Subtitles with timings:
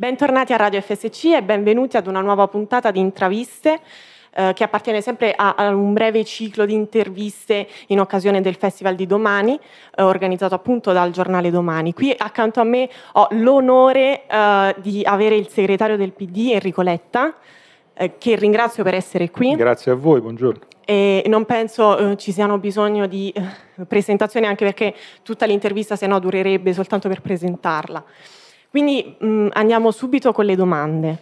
[0.00, 3.80] Bentornati a Radio FSC e benvenuti ad una nuova puntata di intraviste
[4.32, 8.94] eh, che appartiene sempre a, a, un breve ciclo di interviste in occasione del Festival
[8.94, 9.58] di Domani,
[9.96, 11.94] eh, organizzato appunto dal giornale Domani.
[11.94, 17.34] Qui accanto a me ho l'onore eh, di avere il segretario del PD, Enrico Letta,
[17.92, 19.56] eh, che ringrazio per essere qui.
[19.56, 20.60] Grazie a voi, buongiorno.
[20.84, 23.34] E non penso ci siano bisogno di
[23.88, 24.94] presentazioni, anche perché
[25.24, 28.04] tutta l'intervista se no durerebbe soltanto per presentarla.
[28.70, 31.18] Quindi mh, mm, andiamo subito con le domande.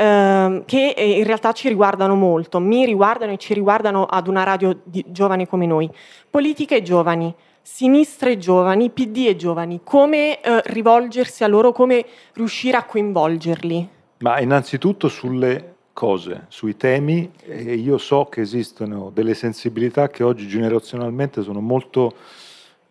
[0.00, 4.44] Ehm, che eh, in realtà ci riguardano molto, mi riguardano e ci riguardano ad una
[4.44, 5.90] radio di giovani come noi.
[6.30, 12.06] Politica e giovani, sinistra e giovani, PD e giovani, come eh, rivolgersi a loro, come
[12.32, 13.88] riuscire a coinvolgerli?
[14.20, 21.42] Ma innanzitutto sulle cose, sui temi, io so che esistono delle sensibilità che oggi generazionalmente
[21.42, 22.14] sono molto,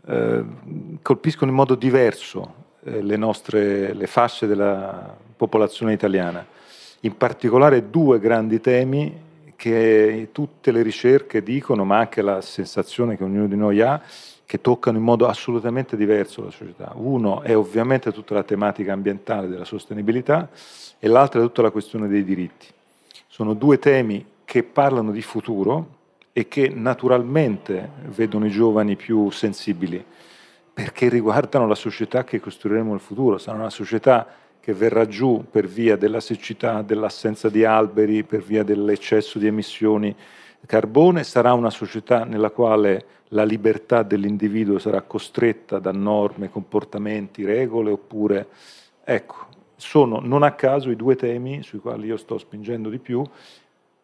[0.06, 0.44] eh,
[1.02, 6.46] colpiscono in modo diverso le nostre le fasce della popolazione italiana.
[7.02, 13.24] In particolare due grandi temi che tutte le ricerche dicono, ma anche la sensazione che
[13.24, 14.02] ognuno di noi ha,
[14.46, 16.94] che toccano in modo assolutamente diverso la società.
[16.96, 20.50] Uno è ovviamente tutta la tematica ambientale della sostenibilità
[20.98, 22.68] e l'altro è tutta la questione dei diritti.
[23.28, 25.98] Sono due temi che parlano di futuro
[26.34, 30.04] e che naturalmente vedono i giovani più sensibili
[30.80, 33.38] perché riguardano la società che costruiremo nel futuro.
[33.38, 34.26] Sarà una società
[34.62, 40.16] che verrà giù per via della siccità, dell'assenza di alberi, per via dell'eccesso di emissioni
[40.66, 47.92] carbone, sarà una società nella quale la libertà dell'individuo sarà costretta da norme, comportamenti, regole,
[47.92, 48.48] oppure,
[49.04, 53.22] ecco, sono non a caso i due temi sui quali io sto spingendo di più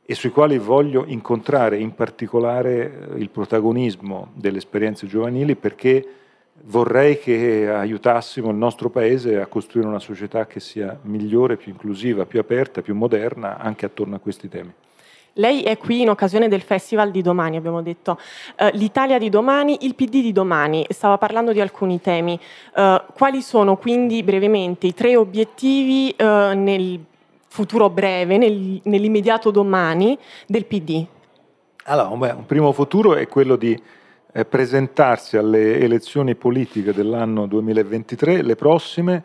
[0.06, 6.23] e sui quali voglio incontrare in particolare il protagonismo delle esperienze giovanili perché
[6.64, 12.25] vorrei che aiutassimo il nostro Paese a costruire una società che sia migliore, più inclusiva,
[12.25, 14.73] più aperta, più moderna, anche attorno a questi temi.
[15.38, 18.17] Lei è qui in occasione del Festival di domani, abbiamo detto.
[18.58, 20.86] Uh, L'Italia di domani, il PD di domani.
[20.89, 22.39] Stava parlando di alcuni temi.
[22.73, 26.23] Uh, quali sono quindi brevemente i tre obiettivi uh,
[26.58, 27.04] nel
[27.49, 30.17] futuro breve, nel, nell'immediato domani
[30.48, 31.05] del PD?
[31.83, 33.82] Allora, beh, un primo futuro è quello di eh,
[34.44, 39.23] presentarsi alle elezioni politiche dell'anno 2023, le prossime,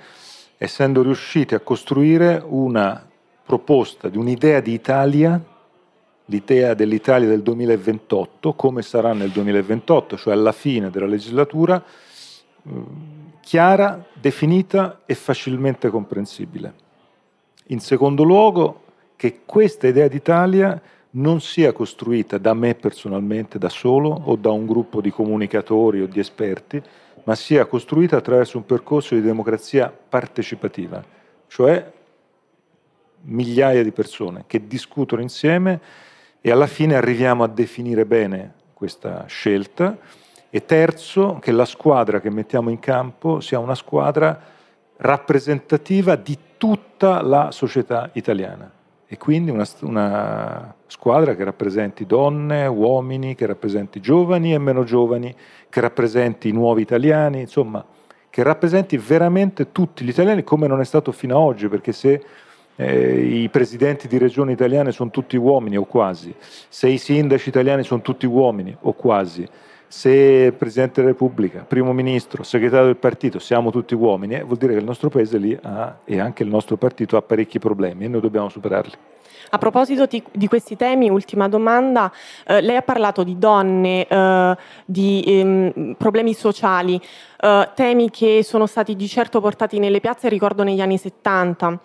[0.56, 3.04] essendo riusciti a costruire una
[3.44, 5.42] proposta di un'idea di Italia,
[6.26, 11.82] l'idea dell'Italia del 2028, come sarà nel 2028, cioè alla fine della legislatura,
[12.68, 12.82] mm,
[13.40, 16.74] chiara, definita e facilmente comprensibile.
[17.66, 18.82] In secondo luogo,
[19.16, 20.80] che questa idea d'Italia
[21.12, 26.06] non sia costruita da me personalmente, da solo, o da un gruppo di comunicatori o
[26.06, 26.80] di esperti,
[27.24, 31.02] ma sia costruita attraverso un percorso di democrazia partecipativa,
[31.48, 31.92] cioè
[33.22, 35.80] migliaia di persone che discutono insieme
[36.40, 39.98] e alla fine arriviamo a definire bene questa scelta.
[40.52, 44.40] E terzo, che la squadra che mettiamo in campo sia una squadra
[44.96, 48.78] rappresentativa di tutta la società italiana
[49.12, 55.34] e quindi una, una, squadra che rappresenti donne, uomini, che rappresenti giovani e meno giovani,
[55.68, 57.84] che rappresenti i nuovi italiani, insomma,
[58.30, 62.24] che rappresenti veramente tutti gli italiani come non è stato fino ad oggi, perché se
[62.76, 66.32] eh, i presidenti di regioni italiane sono tutti uomini o quasi,
[66.68, 69.44] se i sindaci italiani sono tutti uomini o quasi,
[69.90, 74.74] se Presidente della Repubblica, Primo Ministro, Segretario del Partito siamo tutti uomini, eh, vuol dire
[74.74, 78.08] che il nostro Paese lì ha, e anche il nostro partito ha parecchi problemi e
[78.08, 78.92] noi dobbiamo superarli.
[79.50, 82.12] A proposito di, di questi temi, ultima domanda,
[82.46, 87.00] eh, lei ha parlato di donne, eh, di ehm, problemi sociali,
[87.40, 91.80] eh, temi che sono stati di certo portati nelle piazze, ricordo negli anni 70.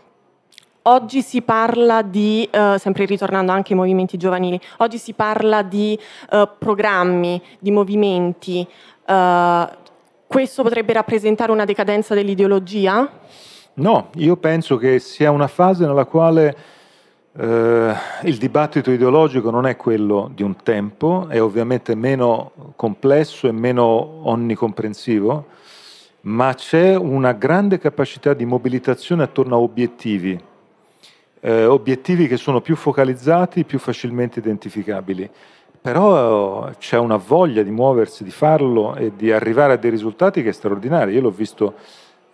[0.87, 5.97] Oggi si parla di, eh, sempre ritornando anche ai movimenti giovanili, oggi si parla di
[6.29, 8.67] eh, programmi, di movimenti.
[9.03, 9.67] Eh,
[10.27, 13.09] questo potrebbe rappresentare una decadenza dell'ideologia?
[13.73, 16.55] No, io penso che sia una fase nella quale
[17.35, 23.51] eh, il dibattito ideologico non è quello di un tempo, è ovviamente meno complesso e
[23.51, 25.47] meno onnicomprensivo,
[26.21, 30.53] ma c'è una grande capacità di mobilitazione attorno a obiettivi
[31.45, 35.29] eh, obiettivi che sono più focalizzati, più facilmente identificabili.
[35.79, 40.49] Però c'è una voglia di muoversi, di farlo e di arrivare a dei risultati che
[40.49, 41.13] è straordinario.
[41.13, 41.75] Io l'ho visto,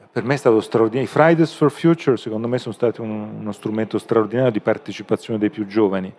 [0.09, 1.09] per me è stato straordinario.
[1.09, 5.49] I Fridays for Future secondo me sono stati un, uno strumento straordinario di partecipazione dei
[5.49, 6.13] più giovani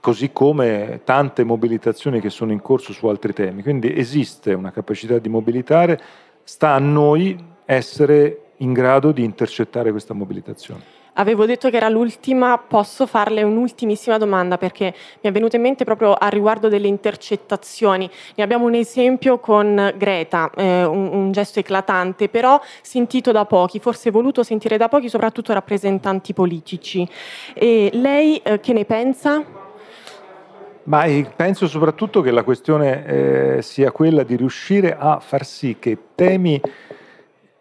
[0.00, 3.62] così come tante mobilitazioni che sono in corso su altri temi.
[3.62, 6.00] Quindi esiste una capacità di mobilitare,
[6.42, 10.99] sta a noi essere in grado di intercettare questa mobilitazione.
[11.20, 15.84] Avevo detto che era l'ultima, posso farle un'ultimissima domanda perché mi è venuto in mente
[15.84, 18.10] proprio a riguardo delle intercettazioni.
[18.36, 23.80] Ne abbiamo un esempio con Greta, eh, un, un, gesto eclatante, però sentito da pochi,
[23.80, 27.06] forse voluto sentire da pochi, soprattutto rappresentanti politici.
[27.52, 29.44] E lei eh, che ne pensa?
[30.84, 31.04] Ma
[31.36, 36.58] penso soprattutto che la questione eh, sia quella di riuscire a far sì che temi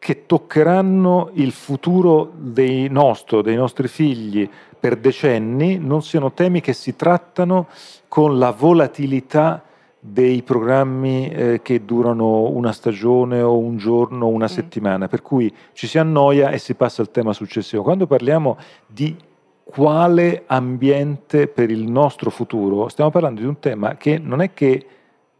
[0.09, 6.73] che toccheranno il futuro dei nostro, dei nostri figli per decenni, non siano temi che
[6.73, 7.67] si trattano
[8.07, 9.63] con la volatilità
[9.99, 14.47] dei programmi eh, che durano una stagione o un giorno o una mm.
[14.47, 17.83] settimana, per cui ci si annoia e si passa al tema successivo.
[17.83, 18.57] Quando parliamo
[18.87, 19.15] di
[19.63, 24.87] quale ambiente per il nostro futuro, stiamo parlando di un tema che non è che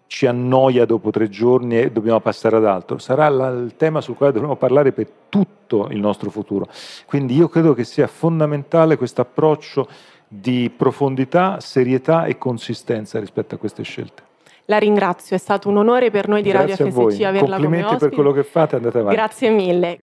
[0.10, 4.16] ci annoia dopo tre giorni e dobbiamo passare ad altro, sarà la, il tema sul
[4.16, 6.68] quale dovremo parlare per tutto il nostro futuro.
[7.06, 9.88] Quindi io credo che sia fondamentale questo approccio
[10.28, 14.24] di profondità, serietà e consistenza rispetto a queste scelte.
[14.66, 17.98] La ringrazio, è stato un onore per noi di Grazie Radio FSC averla come Complimenti
[17.98, 19.16] per quello che fate, andate avanti.
[19.16, 19.98] Grazie mille.